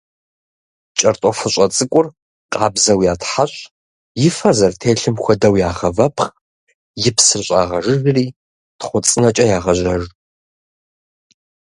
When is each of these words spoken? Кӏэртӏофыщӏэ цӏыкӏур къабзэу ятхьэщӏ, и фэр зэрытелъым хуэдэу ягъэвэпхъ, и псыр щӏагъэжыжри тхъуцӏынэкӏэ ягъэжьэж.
Кӏэртӏофыщӏэ 0.99 1.65
цӏыкӏур 1.75 2.07
къабзэу 2.53 2.99
ятхьэщӏ, 3.13 3.59
и 4.27 4.29
фэр 4.35 4.55
зэрытелъым 4.59 5.15
хуэдэу 5.23 5.55
ягъэвэпхъ, 5.69 6.27
и 7.07 7.09
псыр 7.15 7.41
щӏагъэжыжри 7.45 8.25
тхъуцӏынэкӏэ 8.79 9.45
ягъэжьэж. 9.57 10.03